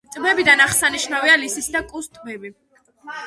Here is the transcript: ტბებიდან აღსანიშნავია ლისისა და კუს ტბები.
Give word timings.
ტბებიდან 0.13 0.63
აღსანიშნავია 0.63 1.35
ლისისა 1.41 1.75
და 1.75 1.81
კუს 1.91 2.09
ტბები. 2.17 2.51